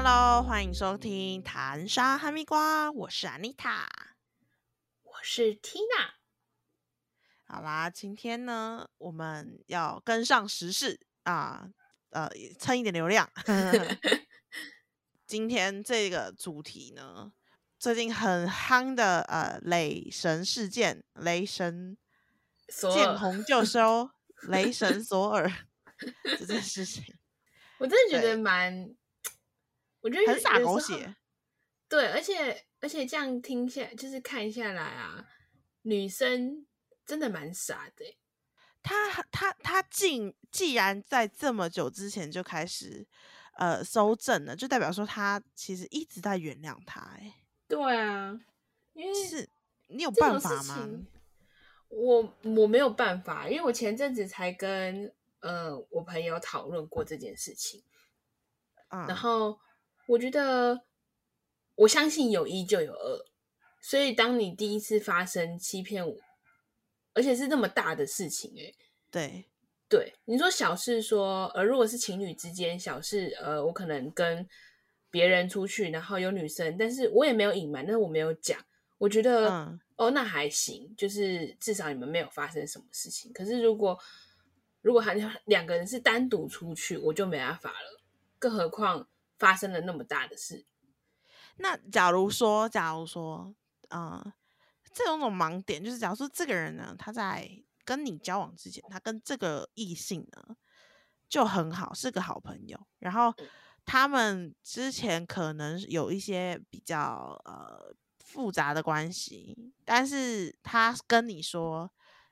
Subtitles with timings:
[0.00, 3.84] Hello，欢迎收听谈沙哈密瓜，我是 Anita，
[5.02, 6.10] 我是 Tina。
[7.48, 11.70] 好啦，今天呢，我们要跟上时事啊，
[12.10, 13.28] 呃，蹭一点流量。
[15.26, 17.32] 今天这个主题呢，
[17.76, 21.98] 最近很夯的呃，雷神事件，雷神
[22.68, 24.08] 见红就收，
[24.42, 25.52] 雷神索尔
[26.38, 27.02] 这件事情，
[27.78, 28.94] 我真的觉得蛮。
[30.08, 31.14] 我觉得很傻狗血，
[31.88, 35.26] 对，而且而且这样听下就是看下来啊，
[35.82, 36.66] 女生
[37.04, 38.16] 真的蛮傻的。
[38.82, 43.06] 她她她竟既然在这么久之前就开始
[43.58, 47.00] 呃收正了，就代表说她其实一直在原谅他。
[47.00, 47.34] 哎，
[47.68, 48.38] 对啊，
[48.94, 49.48] 因为是
[49.88, 50.88] 你有办法吗？
[51.88, 57.82] 我我没有办法，因为我前阵子才跟呃我朋友讨论过这件事情，
[58.90, 59.58] 然后。
[60.08, 60.80] 我觉得，
[61.74, 63.26] 我相信有一就有二，
[63.82, 66.16] 所以当你第一次发生欺骗我，
[67.12, 68.72] 而且是那么大的事情，哎，
[69.10, 69.44] 对
[69.86, 74.48] 对，你说小事，说呃，如果是情侣之间小事，呃，我可能跟
[75.10, 78.58] 别人出去，然后有女生，但是我也没有隐瞒，但是我没有讲，
[78.96, 83.30] 我觉得哦，那还行，就是至少你们没有发生什么事情。
[83.34, 83.98] 可是如果
[84.80, 88.00] 如果还两个人是单独出去，我就没办法了，
[88.38, 89.06] 更何况。
[89.38, 90.66] 发生了那么大的事，
[91.58, 93.54] 那假如说，假如说，
[93.90, 94.32] 嗯，
[94.92, 97.48] 这种种盲点，就是假如说这个人呢，他在
[97.84, 100.56] 跟你交往之前，他跟这个异性呢
[101.28, 103.32] 就很好，是个好朋友，然后
[103.84, 111.88] 他们之前可能有一些比较呃复杂的关系，但是他跟你说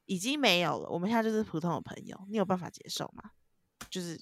[0.06, 3.30] 已经没有了，我们现在就是普通的朋友，你有办法接受吗？
[3.88, 4.20] 就是。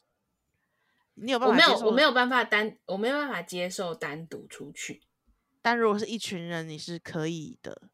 [1.15, 1.55] 你有办法？
[1.55, 5.03] 我没有，我没有办法单，我没有办法接受单独出去。
[5.63, 7.89] 但如果是一群人，你是可以的。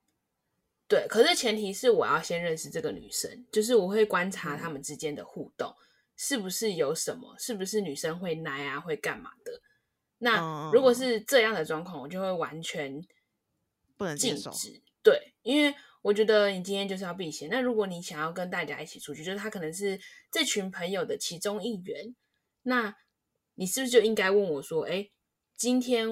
[0.88, 5.72] 对，可是前提是我要先认识这个女生，就是我会观察他们之间的互动，
[6.16, 9.60] 是不是有什么，是不是女生会奶啊，会干嘛的？
[10.18, 13.00] 那如果是这样的状况，我就会完全
[13.96, 14.82] 不能禁止。
[15.02, 15.72] 对，因为
[16.02, 17.48] 我觉得你今天就是要避嫌。
[17.48, 20.00] 那如果你想要跟大家一起出去，就是他可能是
[20.32, 22.16] 这群朋友的其中一员，
[22.62, 22.96] 那。
[23.60, 25.06] 你是不是就应该问我说：“哎，
[25.54, 26.08] 今天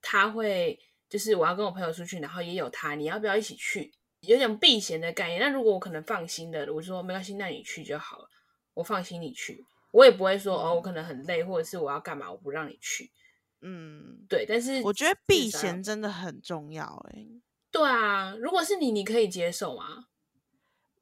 [0.00, 0.76] 他会
[1.08, 3.92] 就是我要跟我朋友出去，然后也有他，你要不要一起去？
[4.22, 5.40] 有点避嫌的概念。
[5.40, 8.28] 那如果我可能放心的，我说没关系，那你去就好了，
[8.74, 13.12] 我放心你去，我也不会说哦，我可能很累，或者是我要干嘛，我不让你去。
[13.60, 14.44] 嗯，对。
[14.44, 17.06] 但是我觉得避嫌真的很重要。
[17.14, 17.24] 哎，
[17.70, 20.06] 对啊，如果是你，你可以接受吗？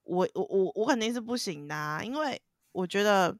[0.02, 2.38] 我我我我肯定是不行的，因为
[2.72, 3.38] 我觉得。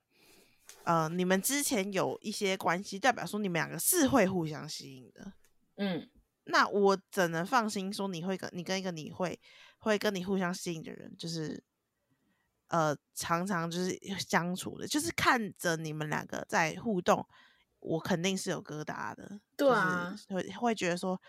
[0.84, 5.32] 呃，你们之前有一些关系，代表说你们两个是会互相吸引的。
[5.76, 6.08] 嗯，
[6.44, 9.38] 那我怎能放心说你会跟你跟一个你会
[9.78, 11.62] 会跟你互相吸引的人，就是
[12.68, 17.26] 呃常常就是相处的，就是看着你们两个在互动，
[17.78, 19.40] 我肯定是有疙瘩的。
[19.56, 21.20] 对啊，会会觉得说，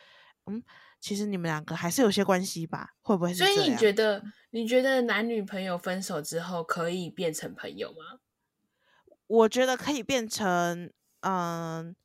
[0.46, 0.64] 嗯，
[1.00, 2.96] 其实你们两个还是有些关系吧？
[3.02, 3.34] 会不会？
[3.34, 8.21] 所以你觉得你觉得男女朋友分手之后可以变成朋友吗？
[9.32, 11.96] 我觉得可以变成嗯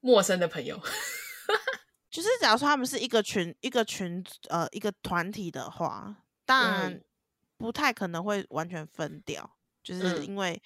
[0.00, 0.78] 陌生的朋友，
[2.10, 6.14] 就是假如说他们是一个群一个群呃一个团体的话，
[6.44, 7.00] 当然
[7.56, 10.62] 不太可能会完全分掉，就是因为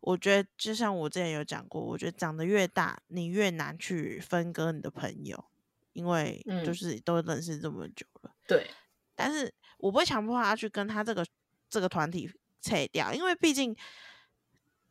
[0.00, 5.44] 我觉得就像我之前有讲过，我觉得长得越大，你越难去分割你的朋友，
[5.92, 8.30] 因为就是都认识这么久了。
[8.48, 8.70] 对，
[9.14, 11.26] 但是我不会强迫他去跟他这个
[11.68, 12.32] 这个团体
[12.62, 13.76] 拆掉，因为毕竟。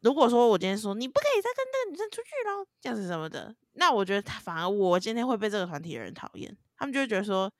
[0.05, 7.51] 如果说我今天说你不可以再跟那个女生出去喽，这样子什么的，那我觉得他反而我今天会被这个团体的人讨厌，他们就会觉得说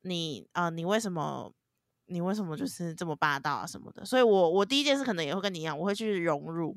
[0.00, 1.52] 你啊，你为什么
[2.06, 6.74] 你为什么就是这么霸道啊什么的，所以我我第一件事可能也会跟你一样，我会去融入，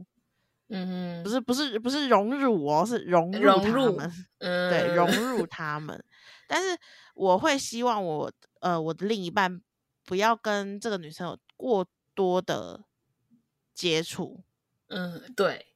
[0.67, 5.47] 嗯，不是不是不是融入哦，是融入他们， 对，融入。
[5.47, 6.03] 他们，
[6.45, 6.77] 但是
[7.15, 8.29] 我会希望我
[8.59, 9.61] 呃我的另一半
[10.03, 12.83] 不要跟这个女生有过多的
[13.73, 14.43] 接触。
[14.89, 15.67] 嗯，对，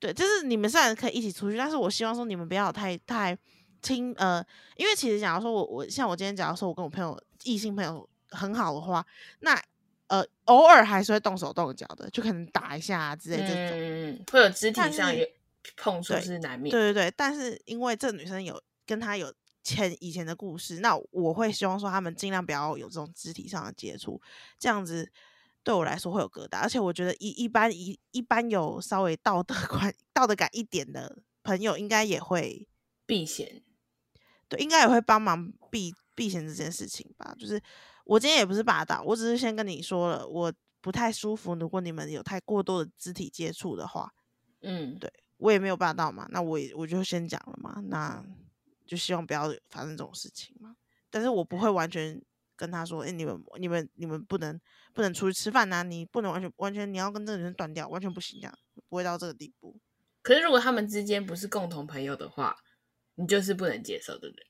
[0.00, 3.36] 对，就是你们虽然可以一起出去，但是我希望说你们不要太太
[3.80, 4.44] 亲，呃，
[4.76, 9.06] 因为其实假如说我我像我今天假如说我跟我朋友异性朋友很好的话，
[9.40, 9.54] 那
[10.08, 15.24] 呃偶尔还是会动手动脚的，就可能打一下之类这种，嗯，会有肢体上有
[15.76, 19.32] 碰触是难免，对对对，但是因为这女生有跟他有
[19.62, 24.20] 前以前的故事，那我会希望说他们尽量不要有这种肢体上的接触，
[24.58, 25.10] 这样子。
[25.64, 32.68] 对我来说会有疙瘩，而且我觉得一一般一一般有稍微道德 观道德感一点的朋友应该也会
[33.06, 33.62] 避嫌，
[34.48, 37.34] 对，应该也会帮忙避避嫌这件事情吧。
[37.38, 37.60] 就是
[38.04, 41.54] 我今天也不是霸道，我只是先跟你说了，我不太舒服。
[41.54, 44.12] 如果你们有太过多的肢体接触的话，
[44.60, 48.22] 嗯，对我也没有霸道嘛，那我也我就先讲了嘛，那
[48.86, 50.76] 就希望不要发生这种事情嘛。
[51.10, 52.22] 但是我不会完全
[52.54, 54.60] 跟他说，哎、你们你们你们不能
[54.94, 58.58] 不能出去吃饭呐、你不能完全完全你要跟这个女生断掉，完全不行，这样
[58.88, 59.76] 不会到这个地步。
[60.22, 62.56] 可是如果他们之间不是共同朋友的话，
[63.16, 64.46] 你就是不能接受，对不对？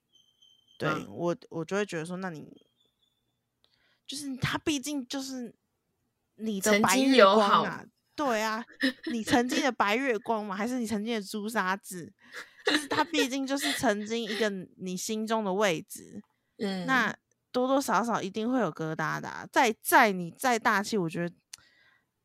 [0.78, 2.46] 对、嗯我我就会觉得说，那你
[4.06, 5.54] 就是他毕竟就是
[6.36, 8.64] 你的曾白月经友好光啊，对啊，
[9.10, 12.12] 你曾经的白月光嘛，还是你曾经的朱砂痣？
[12.66, 16.22] 就是他毕竟就是曾经一个你心中的位置，
[16.58, 17.14] 嗯，那
[17.54, 19.46] 多多少少一定会有疙瘩的、啊。
[19.52, 21.34] 再再你再大气，我觉得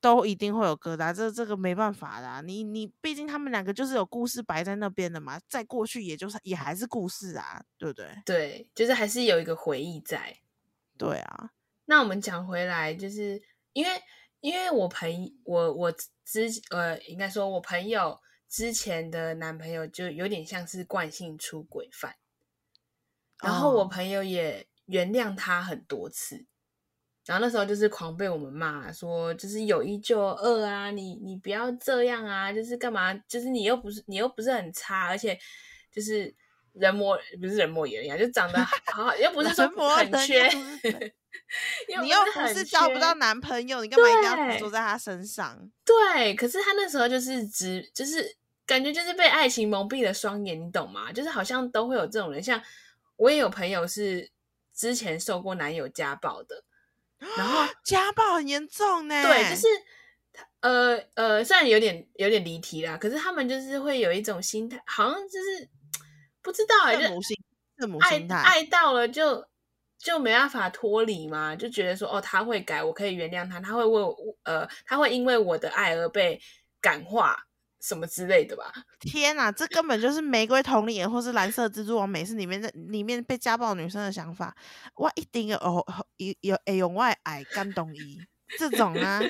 [0.01, 2.41] 都一定会有疙瘩，这这个没办法的、啊。
[2.41, 8.07] 你你毕竟他们两个就是有故事摆在那边的嘛，再过去也就是也还是故事啊，对不对？
[8.25, 10.35] 对，就是还是有一个回忆在。
[10.97, 11.51] 对啊，
[11.85, 13.41] 那我们讲回来，就是
[13.73, 13.91] 因为
[14.39, 15.91] 因为我朋我我
[16.25, 22.15] 之呃，应该说我朋友之前的男朋友就有点像是惯性出轨犯，
[23.43, 26.44] 然后我哦朋友也原谅他很多次，
[27.25, 33.13] 然后那时候就是狂被我们骂说，就是有一就有二啊，你你不要这样啊，就是干嘛？
[33.27, 35.38] 就是你又不是你又不是很差，而且
[35.91, 36.33] 就是
[36.74, 40.50] 人模不是人模人样，就长得好好，又不是说很缺
[41.88, 45.71] 你又不是交不到男朋友，你干嘛一定要对执着在他身上？
[45.85, 48.35] 对，可是他那时候就是只就是
[48.65, 51.12] 感觉就是被爱情蒙蔽了双眼，你懂吗？
[51.13, 52.59] 就是好像都会有这种人，像
[53.18, 54.27] 我也有朋友是
[54.79, 56.63] 之前受过男友家暴的，
[57.35, 59.23] 然后 家暴很严重呢。
[59.23, 59.67] 对，就是
[60.61, 65.67] 呃呃，虽然有点有点离题啦，可是他们就是会有一种心态，好像就是
[66.41, 67.35] 不知道哎、就母心，
[67.89, 68.25] 母爱。
[68.29, 69.45] 爱到了就
[69.97, 76.41] 就没办法脱离嘛，就觉得说哦，他会改，我可以原谅他，他会为我呃，他会因为我的爱而被
[76.79, 77.47] 感化
[77.81, 78.71] 什么之类的吧？
[78.99, 84.55] 天呐，这根本就是玫瑰同龄眼或是蓝色蜘蛛网美式里面的里面被家暴女生的想法。
[84.95, 85.83] 我一定要哦，
[86.17, 88.19] 有有哎用我的爱感动伊，
[88.57, 89.21] 这种啊，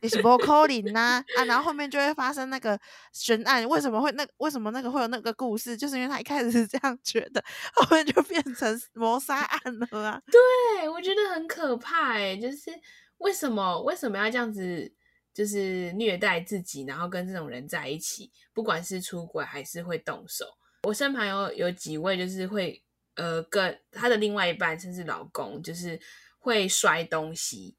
[0.00, 2.78] 也是不可能呐啊，然后后面就会发生那个
[3.12, 5.76] 悬案，为什么会那为什么那个会有那个故事？
[5.76, 7.42] 就是因为他一开始是这样觉得，
[7.74, 10.20] 后面就变成谋杀案了啊。
[10.26, 12.70] 对，我觉得很可怕哎、就是
[13.18, 14.92] 为什么为什么要这样子？
[15.34, 20.46] 就是虐待自己，然后跟这种人在一起，不管是出轨还是会动手。
[20.82, 22.82] 我身旁有有几位就是会
[23.14, 26.00] 呃跟他的另外一半甚至老公，就是
[26.38, 27.76] 会摔东西，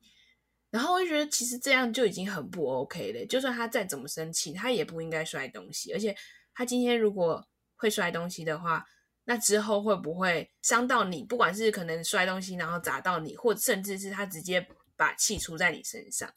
[0.70, 3.26] 然后我就觉得其实这样就已经很不 OK 了。
[3.26, 5.92] 就算他再怎么生气，他也不应该摔东西。
[5.94, 6.16] 而且
[6.54, 7.46] 他今天如果
[7.76, 8.86] 会摔东西的话，
[9.26, 11.24] 那之后会不会伤到你？
[11.24, 14.66] 不管是可能摔东西然后砸到你，或甚至是他直接
[14.96, 16.34] 把气出在你身上，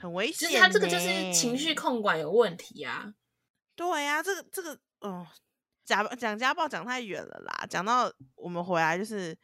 [0.00, 3.14] 很危险呢，就是他这个就是情绪控管有问题啊。
[3.76, 5.26] 对呀、这个这个哦，
[5.84, 7.66] 家讲家暴讲太远了啦。
[7.68, 9.36] 讲到我们回来，就是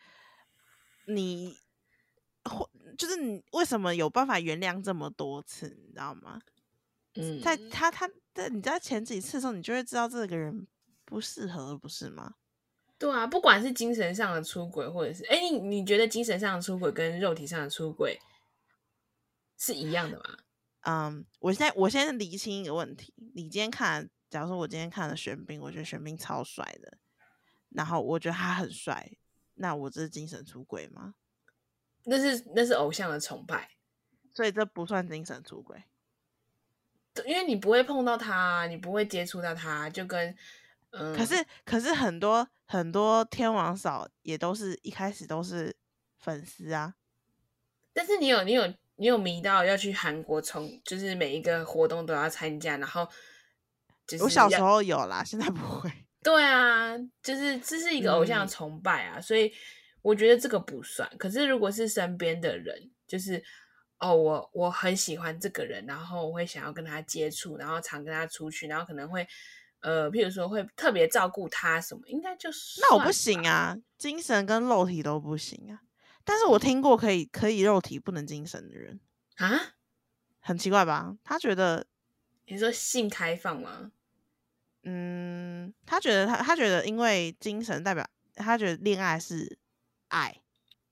[1.06, 1.56] 你，
[2.44, 2.69] 或
[2.99, 6.40] 就是你为什么有办法原谅这么多次，你知道吗？
[7.14, 10.66] 嗯，在他他在你在前几次的时候，你就会知道这个人
[11.04, 12.35] 不适合，不是吗？
[12.99, 18.19] 对啊，不管是精神上的出轨，或者是哎，你你觉得精神上的出轨跟肉体上的出轨
[19.59, 20.38] 是一样的吗？
[20.88, 26.97] 嗯，我现在我现在厘清一个问题：你今天看，假如说我今天看了玄彬，我觉得玄彬超帅的，
[27.71, 29.11] 然后我觉得他很帅，
[29.55, 31.16] 那我这是精神出轨吗？
[32.05, 33.71] 那是那是偶像的崇拜，
[34.33, 35.83] 所以这不算精神出轨。
[37.25, 40.37] 因为你不会碰到他，你不会接触到他，就跟
[40.90, 45.75] 嗯，可是可是很多很多天王嫂也都是一开始都是
[46.16, 46.95] 粉丝啊，
[47.93, 53.07] 但是你有你有你有迷到要去韩国从就是每一个活动都要参加，然后
[54.07, 55.91] 就是我小时候有啦，现在不会。
[56.23, 59.53] 对啊，就是这是一个偶像崇拜啊，所以
[60.03, 61.09] 我觉得这个不算。
[61.19, 63.41] 可是如果是身边的人，就是
[64.00, 69.25] 哦，我我很喜欢这个人，然后我会想要跟他接触，然后常跟他出去，然后可能会
[69.83, 75.86] 呃，譬如说会特别照顾他什么，应该就是那我不行啊，精神跟肉体都不行啊。
[76.26, 79.00] 但是我听过可以可以肉体不能精神的人，
[79.37, 79.73] 啊。
[80.40, 81.16] 很奇怪吧？
[81.25, 81.87] 他觉得，
[82.47, 83.90] 你说性开放吗？
[84.83, 89.59] 嗯，他觉得他他觉得因为精神代表他觉得恋爱是
[90.09, 90.40] 爱，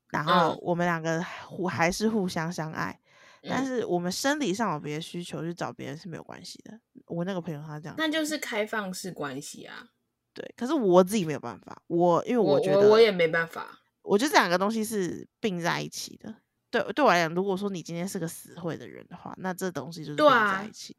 [0.08, 2.98] 然后嗯我们两个互还是互相相爱，
[3.42, 6.80] 但嗯是我们生理上有别的需求去找别人是没有关系的。
[7.06, 9.90] 我那个朋友他这样，那就是开放式关系啊。
[10.32, 16.32] 对，可是我自己没有办法，我因为我觉得我也没办法，我觉得这两个东西是并在一起的。
[16.70, 20.96] 对，对我来讲，如果说你今天是个死会的人的话，那这东西就是并在一起。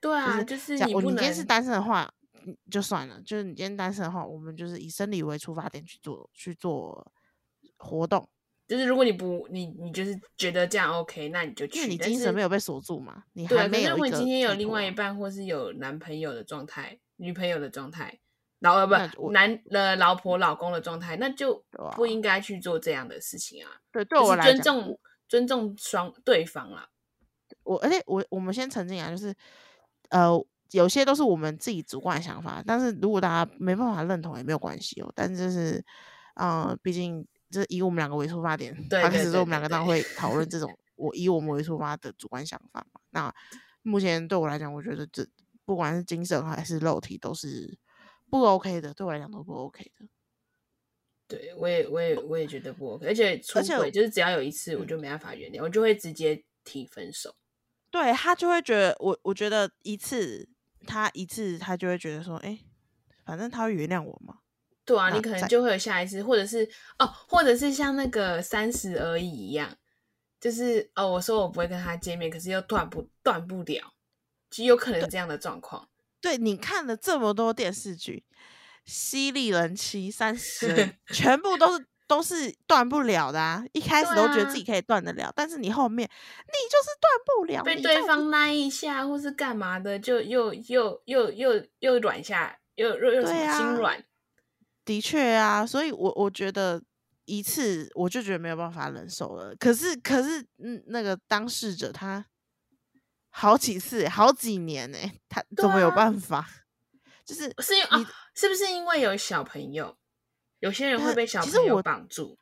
[0.00, 2.10] 对啊，就是你你今天是单身的话，
[2.70, 3.20] 就算了。
[3.22, 7.12] 就是你今天单身的话，我们就是以生理为出发点去做去做
[7.76, 8.28] 活动。
[8.66, 11.78] 就是如果你不你你就是觉得这样 OK，那你就去。
[11.78, 13.92] 因为你精神没有被锁住嘛，你还没有。
[13.92, 18.18] 如果你今天有另外一半，或是有男朋友的状态、女朋友的状态，
[18.60, 23.70] 老呃不男呃老婆老公的状态，那就不应该去做这样的事情啊。
[23.92, 26.88] 对，对我来讲，尊重尊重双对方啊。
[27.62, 29.34] 我而且我我们先澄清啊，就是
[30.10, 30.30] 呃
[30.70, 35.12] 有些都是我们自己主观的想法，但是如果大家没办法认同也没有关系哦。
[35.14, 35.84] 但是就是
[36.34, 37.26] 嗯，毕竟。
[37.50, 43.00] 就是以我们两个为出发点，开始之后我们两个当然会讨论这种我以我们为出发的主观想法嘛。
[43.08, 43.34] 那
[43.80, 45.26] 目前对我来讲，我觉得这
[45.64, 47.74] 不管是精神还是肉体都是
[48.30, 50.06] 不 OK 的，对我来讲都不 OK 的。
[51.26, 57.34] 对，我也我也我也觉得不 OK，而且出轨就是只要有一次我就没办法原谅，我就会直接提分手。
[57.90, 60.48] 对他就会觉得我我觉得一次
[60.86, 62.58] 他一次他就会觉得说，哎，
[63.24, 64.38] 反正他会原谅我嘛。
[64.84, 66.66] 对啊，你可能就会有下一次，或者是
[66.98, 69.76] 哦，或者是像那个三十而已一样，
[70.40, 73.92] 就是哦，我说我不会跟他见面，可是又断不断不了，
[74.48, 75.87] 就有可能这样的状况。
[76.20, 78.24] 对你看了这么多电视剧，
[78.84, 83.62] 犀利人妻三十， 全部都是都是断不了的啊！
[83.72, 94.02] 一开始都觉得自己可以断得了，但是你后面你就是断不了，被对方拉一下或是干嘛的，就又又又又又软下，又又又心软。
[94.84, 96.82] 的确啊，所以我我觉得
[97.26, 99.54] 一次我就觉得没有办法忍受了。
[99.56, 102.24] 可是可是，嗯，那个当事者他
[103.30, 106.48] 好几次好几年呢，他怎么有办法？
[107.24, 109.96] 就是是因为是不是因为有小朋友？
[110.60, 112.38] 有些人会被小朋友绑住。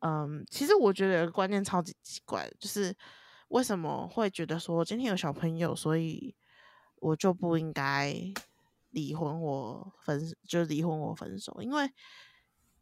[0.00, 2.94] 嗯，其实我觉得有个观念超级奇怪，就是
[3.48, 6.34] 为什么会觉得说今天有小朋友，所以
[6.96, 8.14] 我就不应该。
[8.90, 11.90] 离婚或分就离婚或分手，因为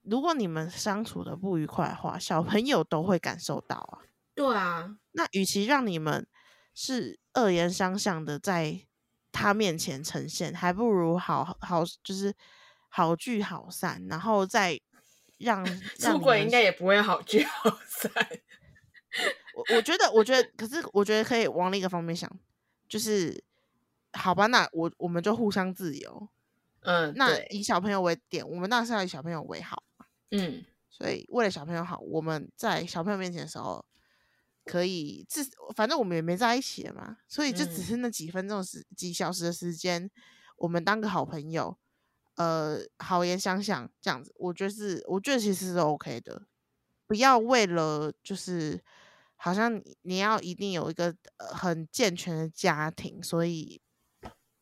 [0.03, 4.05] 如果你们相处的不愉快的话，小朋友都会感受到啊。
[4.35, 6.27] 对啊，那与其让你们
[6.75, 8.81] 是恶言相向的在
[9.31, 12.35] 他面前呈现，还不如好好就是
[12.89, 14.81] 好聚好散，然后再
[15.39, 15.65] 让
[15.99, 18.11] 出轨应该也不会好聚好散。
[19.55, 22.31] 我我觉得，我觉得，可是我觉得可以往另一个方面想，
[22.89, 23.43] 就是。
[24.15, 26.29] 好吧，那我我们就互相自由，
[26.81, 29.83] 嗯，那以小朋友为点，我们当然是要以小朋友为好，
[30.33, 33.83] 嗯，所以为了小朋友好，我们在小朋友面前的时候，
[34.65, 40.11] 可以自反正我们也没在一起嘛，所以就只是那几分钟时几小时的时间，
[40.57, 41.77] 我们当个好朋友，
[42.37, 46.47] 呃，好言相向这样子，我觉得是，我觉得其实是 OK 的，
[47.07, 48.83] 不要为了就是
[49.37, 53.81] 好像你要一定有一个很健全的家庭，所以。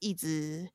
[0.03, 0.71] 一直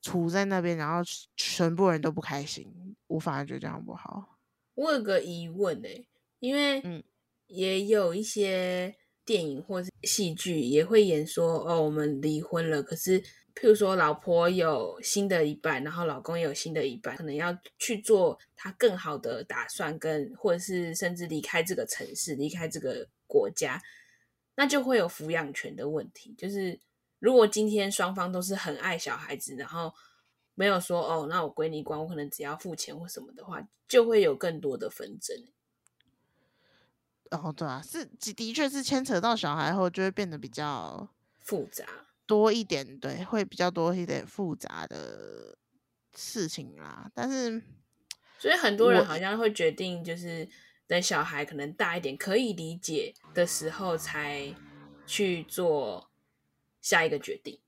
[0.00, 1.02] 处在那边，然后
[1.36, 4.38] 全部人都不开心，我反而觉得这样不好。
[4.72, 5.88] 我有个疑问呢，
[6.38, 7.04] 因为嗯，
[7.50, 23.82] 也有一些电影或是戏剧也会演说哦，我们离婚了，可是譬如说老婆有新的一半，然后老公也有新的一半，可能要去做他更好的打算，跟或者是甚至离开这个城市，离开这个国家，
[24.56, 26.80] 那就会有抚养权的问题，就是。
[27.22, 29.92] 如果今天双方都是很爱小孩子，然后
[30.54, 35.36] 没有说哦，那我归你管，我可能只要付钱或什么的话，就会有更多的纷争。
[37.30, 41.08] 哦，对啊，是的确是牵扯到小孩后，就会变得比较
[41.38, 41.84] 复杂
[42.26, 45.56] 多一点，对，会比较多一点复杂的
[46.14, 47.10] 事情啦。
[47.14, 47.62] 但是，
[48.38, 50.48] 所以很多人好像会决定，就是
[50.86, 54.54] 等小孩可能大一点，可以理解的时候，才
[55.06, 56.08] 去做。
[56.82, 57.60] 下一个决定，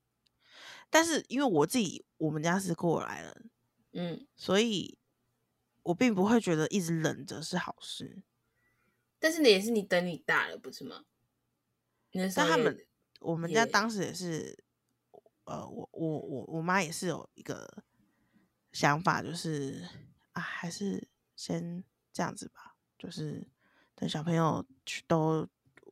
[0.89, 3.51] 但是因为我自己我们家是过来人，
[3.93, 4.97] 嗯，所以
[5.83, 8.23] 我并不会觉得一直忍着是好事。
[9.23, 11.05] 但是那也是你等你大了，不是吗？
[12.11, 12.77] 但他们
[13.21, 14.65] 我们家当时也是，
[15.45, 17.85] 呃，我我我我妈也是有一个
[18.73, 19.89] 想法，就是
[20.33, 23.49] 啊，还是先这样子吧，就是
[23.95, 25.49] 等小朋友去都。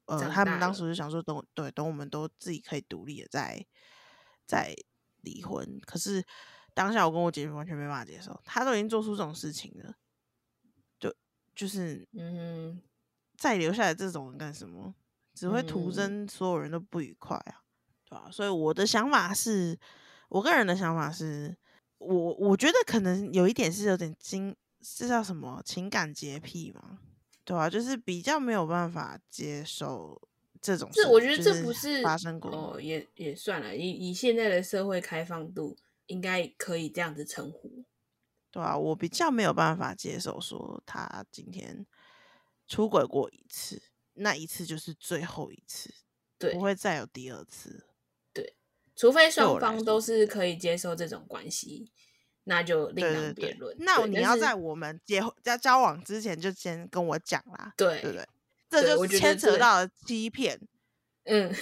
[0.06, 3.64] 呃，他们当时就想说，等对等我们都自己可以独立的再
[4.44, 4.74] 再
[5.20, 5.78] 离婚。
[5.86, 6.24] 可是
[6.74, 9.94] 当下我跟我姐姐完全没办法接受，她都已经做出这种事情了，
[10.98, 11.14] 就
[11.54, 12.82] 就是嗯，
[13.40, 14.94] 再留下来这种人干什么？
[15.34, 17.64] 只会徒增所有人都不愉快啊！
[18.04, 19.78] 对吧、所以我的想法是，
[20.28, 21.56] 我个人的想法是，
[21.98, 26.98] 我我觉得可能有一点是有点精，这叫什么情感洁癖嘛，
[27.44, 30.20] 对吧、就是比较没有办法接受
[30.60, 33.74] 这种事，这我觉得就这不是发生过，哦，也也算了。
[33.74, 37.84] 以以现在的社会开放度，应该可以这样子称呼。
[38.50, 41.86] 对啊，我比较没有办法接受说他今天
[42.70, 43.82] 出轨过一次，
[44.14, 45.92] 那一次就是最后一次，
[46.38, 47.84] 对不会再有第二次。
[48.32, 48.54] 对
[48.94, 51.90] 除非双方都是可以接受这种关系，
[52.44, 58.28] 那就另当别论。，那你要在我们结婚在交往之前就先跟我讲啦，对对不对？
[58.70, 60.60] 这就牵扯到了欺骗，
[61.24, 61.52] 嗯，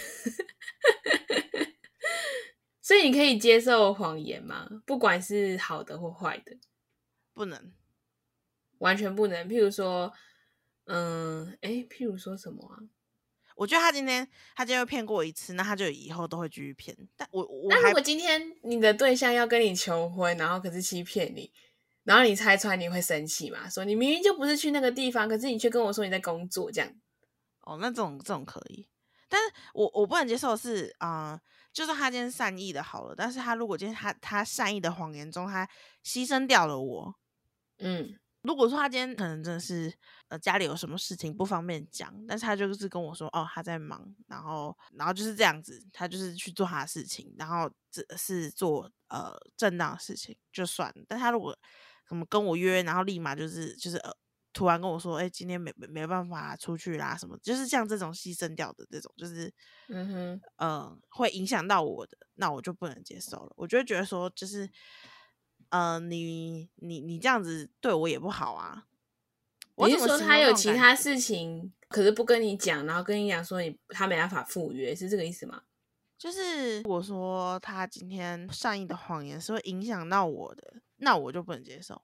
[2.83, 4.69] 所以你可以接受谎言吗？
[4.85, 6.59] 不管是好的或坏的，
[7.33, 7.73] 不能。
[8.79, 9.49] 完全不能。
[9.49, 10.13] 譬如说，
[10.89, 12.81] 嗯，哎，譬如说什么啊？
[13.57, 16.97] 我觉得他今天他今天又骗过一次，那他就以后都会继续骗。
[17.17, 21.53] 但我我那还如果今天你的对象要跟你求婚，然后可是欺骗你，
[22.05, 23.69] 然后你拆穿，你会生气吗？
[23.69, 26.91] 说你明明就不是去那个地方，可是你却跟我说你在工作，这样。
[27.63, 28.89] 哦，那这种这种可以，
[29.29, 31.41] 但是我我不能接受的是啊、呃
[31.71, 35.69] 就是他今天善意的好了，但是他如果今天他他善意的谎言中，他
[36.05, 37.15] 牺牲掉了我。
[37.79, 39.93] 嗯如果说他今天可能真的是
[40.29, 51.05] 呃家里有什么事情不方便讲，但是他就是跟我说哦他在忙，然后然后就是这样子，他就是去做他的事情，然后这是做呃正当的事情就算了。
[51.09, 51.57] 但他如果
[52.09, 54.11] 什么跟我约，然后立马就是就是呃
[54.53, 59.53] 突然跟我说，哎、今天没没没办法出去啦，什么就是像这种牺牲掉的这种，就是
[59.89, 63.53] 嗯哼，呃会影响到我的，那我就不能接受了。
[63.57, 64.69] 我就会觉得说，就是
[65.71, 68.87] 呃你你你这样子对我也不好啊。
[69.75, 75.63] 我是说他有其他事情，可是不跟你讲，然后跟你讲说你他没办法赴约，是这个意思吗？
[76.19, 82.03] 就是我说他今天善意的谎言是会影响到我的，那我就不能接受。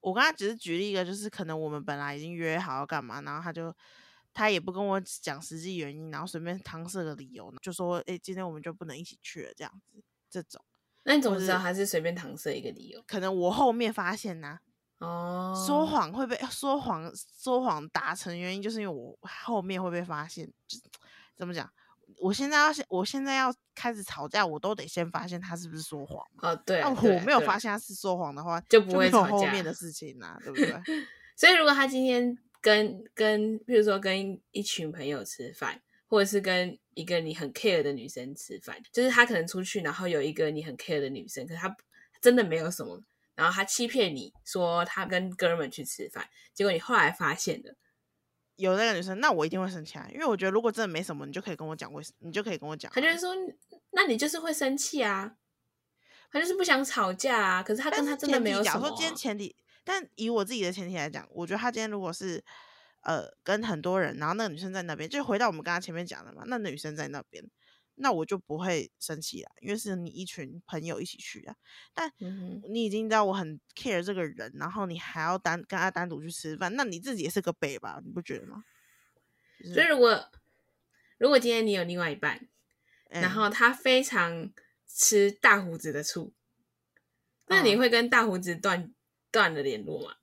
[0.00, 3.74] 我刚才只是举例一个，就是可能我们本来已经约好要干嘛，然后他就
[4.32, 10.00] 他也不跟我讲实际原因，然后随便搪塞个理由，就说哎、诶今天我们就不能一起去了这样子。
[10.28, 10.64] 这种
[11.08, 13.00] 那你怎么知道他是随便搪塞一个理由？
[13.06, 14.58] 可能我后面发现呐、
[14.98, 17.08] 哦，说谎会被说谎
[17.40, 20.82] 说谎达成原因，就是因为我后面会被发现，就是
[21.36, 21.70] 怎么讲？
[22.18, 26.50] 我现在要先，我现在要开始吵架，我都得先发现他是不是说谎嘛。
[26.50, 30.82] 哦，对那啊，对我没有发现他是说谎的话，就不会吵架后面的事情啦、对不对？
[31.36, 41.76] 所以如果他今天跟跟，比如说跟一群朋友吃饭，或者是跟一个你很 care 的女生吃饭，就是他可能出去，然后有一个你很 care 的女生，可是他
[42.22, 43.02] 真的没有什么，
[43.34, 47.74] 然后他欺骗你说他跟哥们去吃饭，结果你后来发现了，
[48.56, 53.34] 有那个女生，那我一定会生气啊，因为我觉得如果真的没什么，你就可以跟我讲为什，你就可以跟我讲啊、他就会说，
[53.90, 55.36] 那你就是会生气啊，
[56.32, 59.54] 他就是不想吵架啊，可是他跟他真的没有什么啊、假如说今天前提，
[59.84, 62.42] 但以我自己的前提来讲，我觉得他今天如果是
[63.06, 67.48] 呃跟很多人，然后那个女生在那边，就回到我们刚刚前面讲的嘛，那女生在那边，
[67.94, 71.54] 那我就不会生气啦，因为是你一群朋友一起去啊。
[71.94, 72.12] 但
[72.68, 78.02] 你已经知道我很 care 这个人，然后你还要单跟他单独去吃饭，那你自己也是个北吧？
[78.04, 78.64] 你不觉得吗？
[79.60, 80.28] 就是所以如果
[81.18, 82.48] 如果今天你有另外一半，
[83.08, 84.50] 然嗯后他非常
[84.88, 86.34] 吃大胡子的醋，
[87.46, 88.92] 那你嗯会跟大胡子断
[89.30, 90.16] 断了联络吗？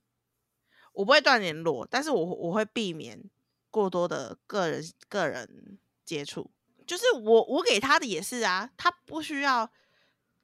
[0.94, 3.22] 我不会断联络，但是我我会避免
[3.70, 6.50] 过多的个人个人接触。
[6.86, 9.70] 就是我我给他的也是啊，他不需要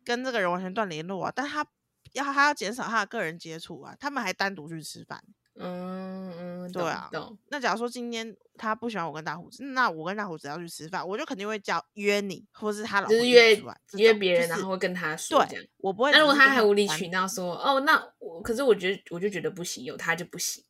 [0.05, 1.67] 跟这个人完全断联络啊，但他
[2.13, 3.97] 要他要减少他的个人接触啊。
[3.99, 5.23] 他们还单独去吃饭。
[5.61, 7.11] 嗯嗯，对啊。
[7.49, 13.55] 那假如说今天他不喜欢我跟大胡子，那我跟大胡子要去吃饭，我就肯定会叫约你，或是他老是约
[13.93, 15.67] 约别人，就是然后会跟他说这对样。
[15.79, 16.11] 我不会。
[16.13, 20.65] 那如果他还无理取取闹说，哦，那我可是我觉得我就觉得不行，有他就不行。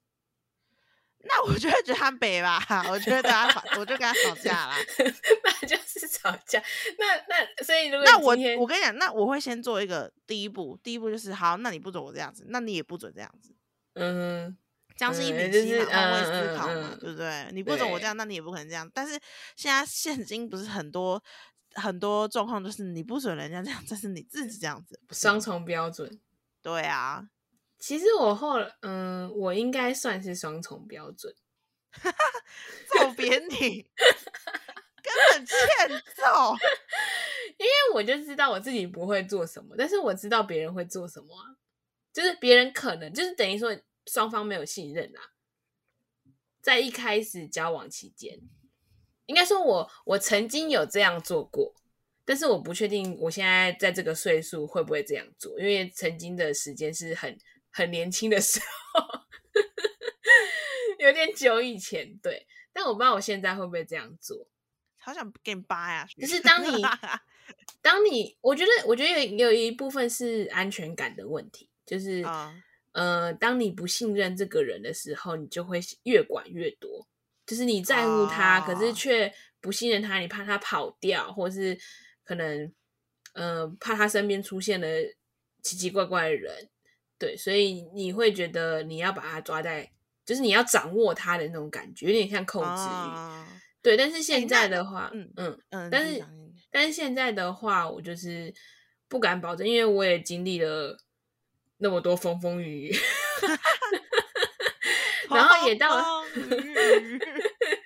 [1.23, 4.75] 那我就会觉得他北吧，我就会跟他反，我就跟他吵架啦。
[5.45, 6.63] 那就是吵架。
[6.99, 13.55] 那那所以如果那我我跟你讲，那我会先做一个第一步，第一步就是好，那你不准我这样子，那你也不准这样子，
[13.93, 14.57] 嗯
[15.01, 17.49] 这样是一嗯品就是棋嘛，换位思嗯考嘛，对不对？
[17.53, 18.87] 你不准我这样，那你也不可能这样。
[18.93, 19.19] 但是
[19.57, 21.23] 现在现今不是很多
[21.73, 26.21] 很多状况，就是你不准人家这样，但是你自己这样子，双重标准。
[26.61, 27.27] 对啊，
[27.79, 31.35] 其实我后嗯，我应该算是双重标准。
[32.93, 33.57] 揍扁你，
[35.03, 35.57] 根本欠
[36.15, 36.55] 揍。
[37.57, 41.57] 因为我就知道我自己不会做什么，但是我知道别人会做什么啊，
[42.13, 43.75] 就是别人可能就是等于说
[44.07, 45.33] 双方没有信任啊，
[46.61, 48.41] 在一开始交往期间，
[49.27, 51.75] 应该说我我曾经有这样做过，
[52.25, 57.39] 但是我不确定我现在在这个岁数会不会这样做，因为曾经的时间是很
[57.71, 58.61] 很年轻的时
[58.93, 59.21] 候，
[60.99, 62.19] 有点久以前。
[62.19, 64.49] 对，但我不知道我现在会不会这样做。
[65.03, 66.07] 好想给你扒呀！
[66.19, 66.83] 就是当你，
[67.81, 72.23] 当你，我觉得，我觉得有有一部分是安全感的问题，就是
[72.93, 77.07] 呃，当你不信任这个人的时候，你就会越管越多。
[77.47, 81.77] 就是你在乎他，可是却不信任他，你怕他跑掉，或是
[82.23, 82.73] 可能
[83.33, 84.87] 呃怕他身边出现了
[85.63, 86.69] 奇奇怪怪的人，
[87.19, 89.91] 对，所以你会觉得你要把他抓在，
[90.25, 93.51] 就是你要掌握他的那种感觉，有点像控制欲。
[93.83, 96.25] 对，但是现在的话，嗯嗯嗯，但是
[96.71, 98.55] 但是现在的话，我就是
[99.09, 100.97] 不敢保证，因为我也经历了
[101.81, 102.95] 那么多风风雨雨，
[105.31, 106.05] 然后也到了，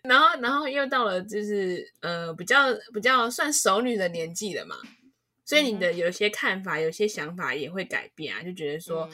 [0.03, 4.77] 然后然后又到了就是呃比较比较算熟女的年纪了嘛，
[5.45, 9.09] 所以你的有些看法、有些想法也会改变啊，就觉得说，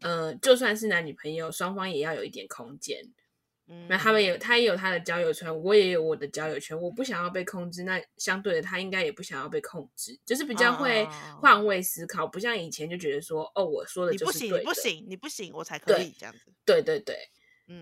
[0.00, 3.04] 呃，就算是男女朋友，双方也要有一点空间。
[3.86, 6.80] 那他们有，他也有他的交友圈，我也有我的交友圈。
[6.80, 11.06] 我不想要被控制，那相对的，他应该也不想要被控制，就是比较会
[11.38, 16.50] 换位思考，不像以前就觉得说，哦，我说的就是对的，不行，你不行，我才可以这样子。
[16.64, 17.14] 对对对，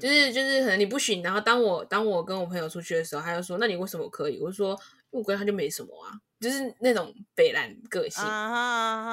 [0.01, 4.41] 就是就是可能你不行，然后当我当我跟我朋友出去的时候，他就说，那你为什么可以？
[4.41, 4.77] 我说，
[5.11, 8.25] 我跟他就没什么啊，就是那种北兰个性。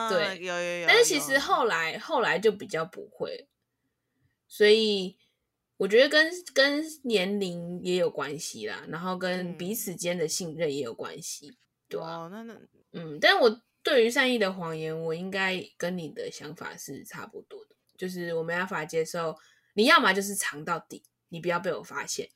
[0.09, 0.87] 对，有有有。
[0.87, 3.47] 但是其实后来后来就比较不会，
[4.47, 5.15] 所以。
[5.77, 11.57] 我觉得跟跟年龄也有关系啦，然后跟彼此间的信任也有关系，
[11.89, 12.59] 对啊，那那。
[12.95, 19.35] 嗯，但我对于善意的谎言，我应该跟你的想法是差不多的，就是我没办法接受，
[19.73, 22.29] 你要么就是藏到底，你不要被我发现，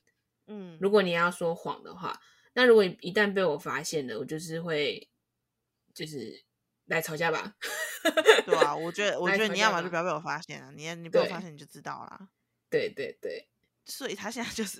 [0.47, 2.19] 嗯，如果你要说谎的话，
[2.53, 5.07] 那如果一旦被我发现了，我就是会
[5.93, 6.43] 就是
[6.85, 7.55] 来吵架吧，
[8.43, 12.29] 对啊，我觉得 我觉得你要么就不要被我发现啊，你你被我发现你就知道了。
[12.69, 13.47] 对对对，
[13.85, 14.79] 所以他现在就是，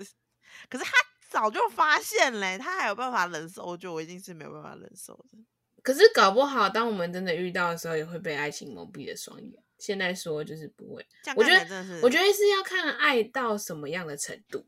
[0.69, 0.91] 可是他
[1.29, 5.37] 早就发现嘞，他还有办法忍受，我觉得我一定是没有办法忍受的。
[5.83, 9.63] 可是搞不好，当我们真的遇到的时候，也会被爱情蒙蔽了双眼。
[9.77, 14.65] 现在说就是不会，我觉得，我觉得是要看爱到什么样的程度。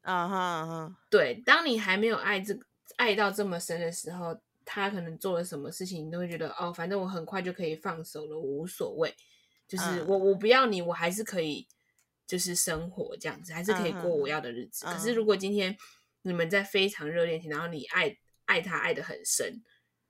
[0.00, 2.58] 啊哈哈，对，当你还没有爱这
[2.96, 9.14] 爱到这么深的时候，他可能做了什么事情，你都会觉得哦，反正我很快就可以放手了，我无所谓。
[9.68, 11.66] 就是我我不要你，我还是可以。
[12.26, 14.84] 就是生活这样子，还是可以过我要的日子。
[14.86, 15.76] 可是如果今天
[16.22, 19.62] 你们在非常热恋期，然后你爱爱他爱的很深，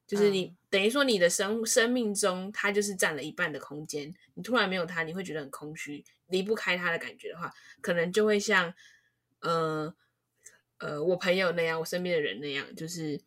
[0.07, 8.73] 就是你等于说你的生生命中他就是占了一半的空间，你突然没有他，你会觉得很空虚，离不开他的感觉的话，可能就会像
[9.41, 9.95] 呃
[10.79, 13.21] 呃我朋友那样，我身边的人那样，就是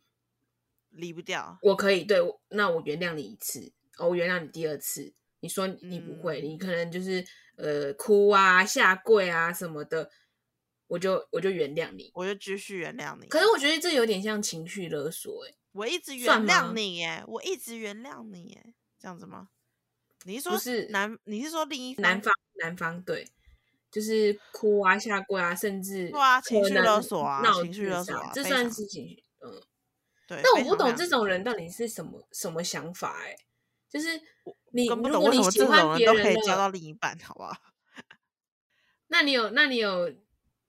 [0.90, 1.58] 离不掉。
[1.62, 5.12] 我可以对，那我原谅你一次，我原谅你第二次。
[5.42, 7.24] 你说你不会，你可能就是
[7.62, 10.10] 呃哭啊、下跪啊什么的，
[10.86, 13.26] 我就我就原谅你，我就继续原谅你。
[13.26, 19.48] 可是我觉得这有点像情绪勒索，哎，我一直原谅你，哎，我一直原谅你，哎，这样子吗？
[20.24, 21.18] 你是说是男？
[21.24, 22.32] 你是说另一男方？
[22.54, 23.28] 男方对，
[23.90, 29.62] 就是哭啊、下跪啊，甚至对啊，情绪勒索啊，闹情绪勒索，啊这算是情绪，嗯，
[30.26, 30.40] 对。
[30.42, 33.36] 但我不懂这种人到底是什么什么想法，哎。
[33.92, 34.06] 就是
[34.72, 37.56] 你，如果你喜欢别人都，可以交到另一半，好不好？
[39.08, 40.12] 那你有，那你有，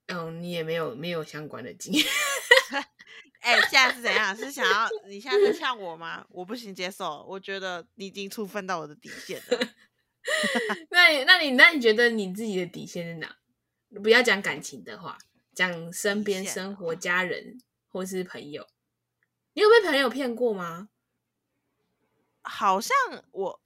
[0.07, 2.05] 嗯，你也没有没有相关的经验。
[3.41, 4.35] 哎，现在是怎样？
[4.35, 6.25] 是想要你现在是呛我吗？
[6.29, 9.59] 我不行接受，我觉得你已经触犯到我的底线了。
[10.91, 13.35] 那你，那你，那你觉得你自己的底线在哪？
[14.01, 15.17] 不要讲感情的话，
[15.53, 18.67] 讲身边生活、家人或是朋友。
[19.53, 20.89] 你有被朋友骗过吗？
[22.43, 22.95] 好像
[23.31, 23.61] 我，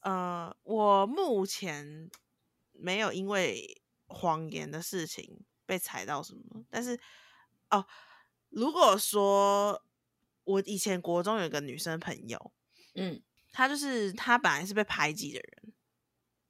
[0.00, 2.10] 呃，我目前
[2.72, 6.98] 没有因为谎言的事情被踩到什么，但是
[7.70, 7.86] 哦，
[8.48, 9.84] 如果说
[10.44, 12.52] 我以前国中有个女生朋友，
[12.94, 15.72] 嗯，她就是她本来是被排挤的人，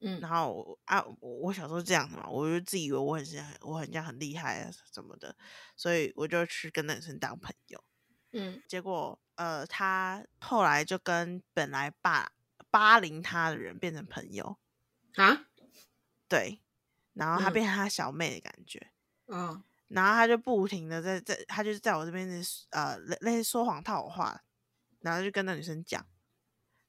[0.01, 5.37] 嗯，然后啊，我小时候这样的嘛，我就自以为我很像我很像很厉害啊什么的，
[5.77, 7.85] 所以我就去跟那女生当朋友，
[8.33, 9.21] 嗯，结果。
[9.37, 12.31] 呃，她后来就跟本来霸
[12.71, 14.57] 霸凌他的人变成朋友。
[15.17, 15.47] 啊，
[16.29, 16.61] 对，
[17.15, 18.91] 然后他变成他小妹的感觉，
[19.27, 22.29] 嗯，然后他就不停的在在，他就是在我这边
[22.71, 24.45] 呃类似说谎套话，
[25.01, 26.07] 然后就跟那女生讲，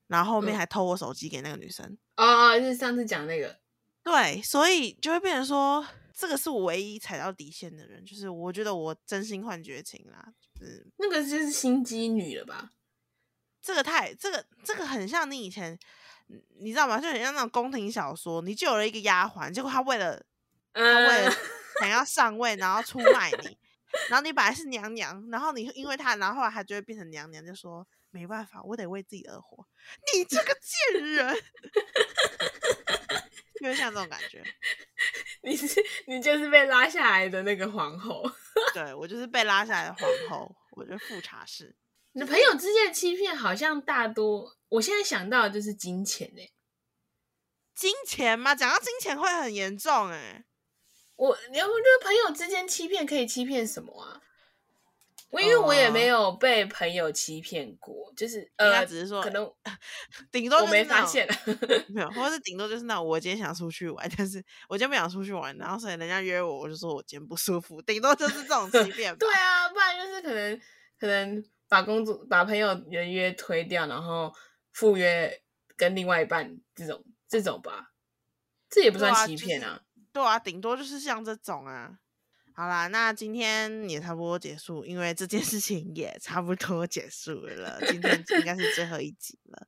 [0.05, 3.59] 然后后面还偷我手机给那个女生，哦哦，就是上次讲那个，
[4.03, 10.31] 对，所以就会变成说，这个是我唯一踩到底线的人，就是我觉得我真心换绝情啦。
[10.97, 12.71] 那个就是心机女了吧？
[13.61, 15.77] 这个太这个这个很像你以前，
[16.27, 16.99] 你你知道吗？
[16.99, 20.21] 就很像那种宫廷小说，你救了一个丫鬟，结果她为了
[20.73, 21.31] 她为了
[21.79, 23.57] 想要上位，然后出卖你，
[24.09, 29.65] 然后你本来是娘娘，然后你因为她，然后后来她就会变成娘娘，就说没办法，我得为自己而活。
[30.13, 30.55] 你这个
[30.93, 31.37] 贱人，
[33.61, 34.43] 因为像这种感觉，
[35.43, 38.23] 你是你就是被拉下来的那个皇后，
[38.73, 41.75] 对我就是被拉下来的皇后，我就富察氏。
[42.13, 46.49] 你的朋友之间的欺骗好像大多，我现在想到的就是金钱哎、
[47.73, 48.53] 金钱吗？
[48.53, 50.45] 讲到金钱会很严重哎、
[51.15, 54.21] 我你要不觉得朋友之间欺骗可以欺骗什么啊？
[55.29, 59.49] 我因为我也没有被朋友欺骗过，就是应该呃，只是说可能
[60.29, 61.25] 顶多我没发现，
[61.87, 69.17] 没有，或者是顶多就是那我今天想出去玩，但是我今天不想出去玩，然后所以人家约我，我就说我今天不舒服，顶多就是这种 欺骗吧。
[69.19, 70.61] 对啊，不然就是可能
[70.99, 74.35] 可能把工作把朋友的约推掉，然后
[74.73, 75.41] 赴约
[75.77, 77.93] 跟另外一半这种这种吧，
[78.69, 79.81] 这也不算欺骗啊。
[80.11, 81.97] 对啊，顶多就是像这种啊。
[82.53, 89.65] 好啦，那今天也差不多结束，因为这件事情也差不多结束了，今天应该是最后一集了。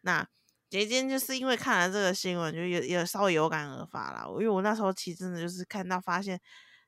[0.00, 0.26] 那
[0.68, 4.26] 今天就是因为看了这个新闻，就有有稍微有感而发啦。
[4.30, 6.40] 因为我那时候其实真的就是看到发现，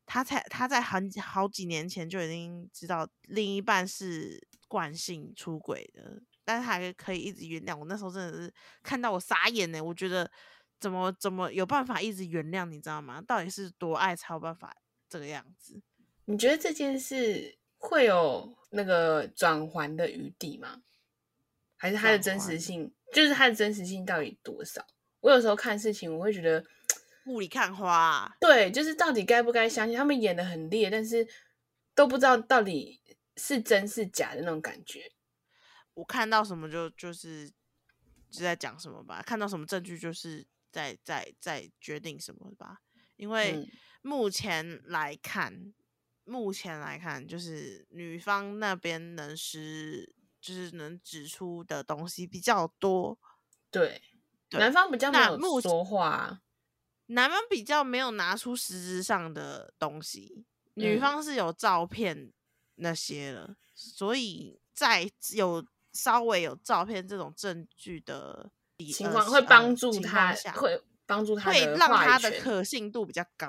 [0.04, 7.76] 他才他在很好几年前就已经知道另一半是惯性出轨的，但是还可以一直原谅。
[7.76, 8.52] 我那时候真的是
[8.82, 10.30] 看到我傻眼呢、我觉得
[10.78, 13.20] 怎么怎么有办法一直原谅，你知道吗？
[13.20, 14.76] 到底是多爱才有办法
[15.08, 15.80] 这个样子？
[16.26, 20.82] 你觉得这件事会有那个转还的余地吗？
[21.76, 24.84] 还是它的真实性，就是它的真实性到底多少？
[25.20, 26.64] 我有时候看事情，我会觉得，
[27.26, 29.96] 雾里看花、啊，对，就是到底该不该相信？
[29.96, 31.26] 他们演的很烈，但是
[31.94, 33.00] 都不知道到底
[33.36, 35.12] 是真是假的那种感觉。
[35.94, 37.48] 我看到什么就就是
[38.30, 42.82] 就在讲什么吧，看到什么证据就是在在在决定什么吧。
[43.16, 43.68] 因为嗯
[44.02, 45.72] 目前来看，
[46.24, 53.18] 目前来看，就是女方那边能是就是能指出的东西比较多，
[53.70, 54.02] 对，
[54.48, 56.42] 对男方比较没有说话啊，
[57.06, 60.44] 男方比较没有拿出实质上的东西，
[60.74, 62.32] 女嗯方是有照片
[62.76, 68.50] 那些了，所以在有稍微有照片这种证据的
[68.94, 73.48] 情况会呃帮助他，况下会帮助他会让他的可信度比较高。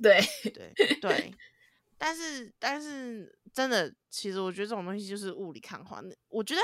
[0.00, 1.34] 对，对对，
[1.96, 6.02] 但是但是真的，其实我觉得这种东西就是雾里看花。
[6.28, 6.60] 我觉得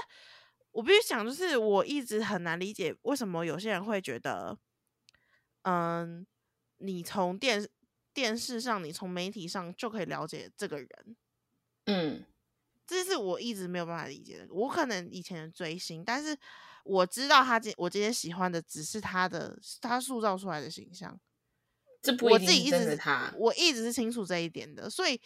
[0.73, 4.59] 我必须讲，就是我一直很难理解为什么有些人会觉得，
[5.63, 6.27] 嗯，
[6.79, 7.69] 你从电
[8.13, 11.17] 电视上，你从媒体上就可以了解这个人，
[11.89, 12.25] 嗯
[12.87, 14.47] 这是我一直没有办法理解的。
[14.51, 16.39] 我可能以前追星，但是
[16.85, 21.19] 我知道他今我今天喜欢的只是他的他塑造出来的形象。
[22.01, 25.21] 这不我自己一直是他，我一直是清楚这一点的，所以，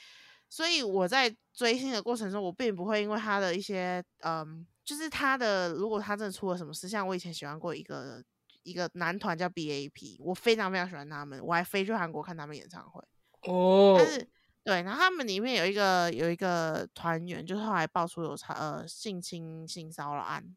[0.49, 8.25] 所以我在追星的过程中，我并不会因为他的一些，嗯，就是他的，如果他真的出了什么事，像我以前喜欢过一个
[8.63, 13.05] 一个男团叫 BAP，我非常非常喜欢他们，我还飞去韩国看他们演唱会，
[13.43, 14.27] 哦但是
[14.65, 20.55] 对，然后他们里面有一个有一个团员，就是后来爆出有查呃性侵性骚扰案，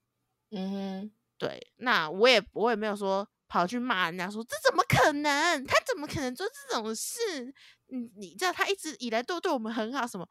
[0.51, 5.65] 嗯哼，对，那我也我也没有说跑去骂人家说这怎么可能？
[5.65, 7.53] 他怎么可能做这种事？
[7.87, 10.27] 你你知道他一直以来都对我们很好，什么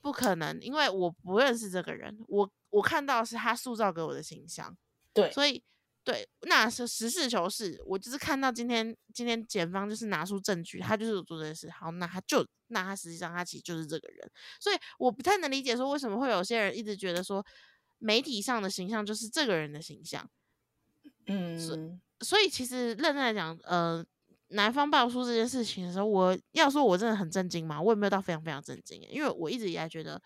[0.00, 0.58] 不可能？
[0.60, 4.76] 因为我不认识这个人，我我看到是他塑造给我的形象，
[5.12, 5.62] 对，所以
[6.08, 7.78] 对，那是实事求是。
[7.84, 17.44] 我就是看到今天今天检方就是拿出证据，他就是有做这件事，好，那他就那他实际上他其实就是这个人，所以我不太能理解说为什么会有些人一直觉得说
[17.98, 20.26] 媒体上的形象就是这个人的形象。
[21.26, 24.02] 嗯，所以其实认真来讲，呃，
[24.48, 30.18] 男方爆出这件事情的时候，我要说我真的很震惊嘛，我也没有到非常非常震惊，因为我一直以来觉得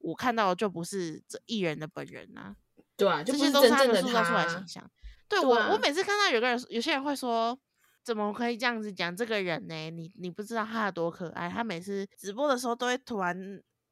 [0.00, 2.54] 我看到的就不是这艺人的本人啊，
[2.94, 4.90] 对啊，就这不是些都是他们真正的塑造出来形，象。
[5.30, 7.58] 对对我，我啊每次看到有个人，有些人会说。
[8.02, 9.90] 怎么可以这样子讲这个人呢？
[9.90, 11.50] 你你不知道他有多可爱。
[11.50, 13.36] 他每次直播的时候都会突然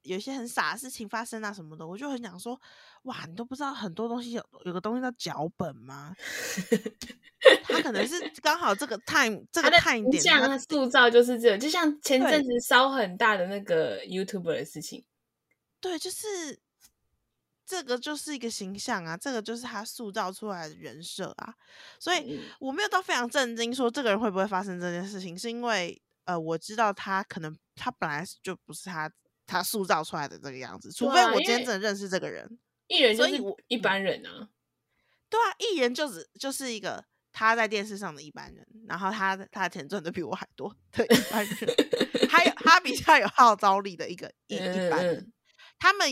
[0.00, 2.58] 有一些很傻的事情发生啊什么的，我就很想说，
[3.02, 6.14] 哇，你都不知道很多东西有有个东西叫脚本吗？
[7.64, 15.04] 他可能是 刚好这个 time 这个 time 形点，他象啊塑造就是这个，就像前对阵子烧很大的那个 YouTuber 的事情，
[15.82, 16.58] 对，就是
[17.68, 21.54] 这个就是一个形象啊，这个就是他塑造出来的人设啊，
[22.00, 22.44] 所以嗯。
[22.60, 29.10] 我没有到非常震惊，说这个人会不会发生这件事情，是因为呃，我知道他可能他本来就不是他
[29.46, 32.58] 他塑造出来的这个样子，除非我今天真的认识这个人。
[32.86, 34.48] 艺人就是所以我一般人啊，
[35.28, 41.76] 对啊，艺人就是就是一个他在电视上的一般人，然后他的他的钱赚的比我还多的一般人，
[42.30, 44.58] 他有他比较有号召力的一个一一
[44.90, 45.32] 般人，嗯，
[45.78, 46.08] 他们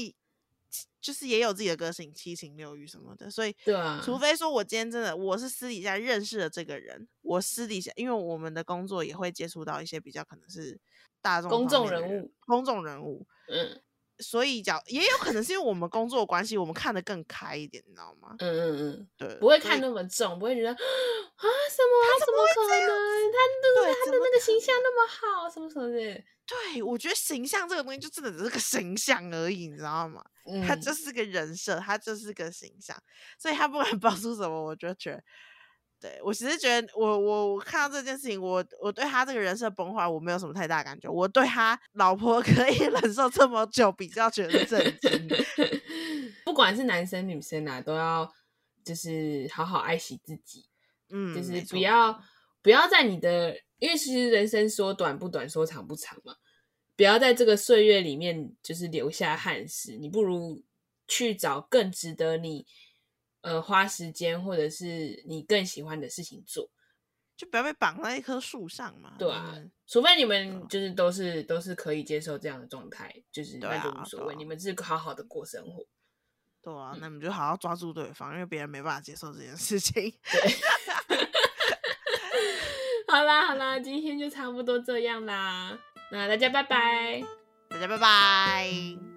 [1.00, 10.78] 就是也有自己的个性，七情六欲什么的，所以对啊，除非说我今天真的我是私底下认识了这个人，我私底下因为我们的工作也会接触到一些比较可能是
[11.20, 13.80] 大众公众人物，公众人物，嗯。
[14.18, 18.34] 所以讲也有可能是因为我们工作关系，我们看得更开一点，你知道吗？
[18.38, 22.88] 嗯嗯嗯，对，不会看那么重，不会觉得啊什么啊怎么可能？
[23.30, 30.24] 他那对个他的那个形象那么好，什么什么的，对，我觉得形象这个东西就真的只是个形象而已，你知道吗？
[30.48, 32.96] 嗯，它就是个人设，他就是个形象，
[33.38, 35.22] 所以他不管 爆出什么，我就觉得，
[36.00, 41.10] 对我其实觉得我，我我看到这件事情，我我对他这个人设崩坏，我没有什么太大感觉。
[41.10, 45.28] 我对他老婆可以 忍受这么久，比较觉得震惊。
[46.46, 48.32] 不管是男生女生啊，都要
[48.84, 50.64] 就是好好爱惜自己，
[51.10, 52.22] 嗯，就是不要
[52.62, 56.36] 不要在你的，因为其实人生说短不短，说长不长嘛，
[56.96, 60.64] 不要在这个岁月里面就是留下憾事，你不如
[61.06, 62.66] 去找更值得你
[63.42, 66.70] 呃花时间或者是你更喜欢的事情做。
[67.36, 69.14] 就不要被绑在一棵树上嘛。
[69.18, 75.84] 对啊嗯除非你们就是都是都是可以接受这样的状态，就是对那就啊无所谓，你们是好好的过生活。
[76.62, 80.12] 对啊，那你就好好抓住对方，因为别人没办法接受这件事情。
[83.16, 85.78] 好啦好啦，今天就差不多这样啦，
[86.12, 87.22] 那大家拜拜。
[87.70, 89.15] 大家拜拜。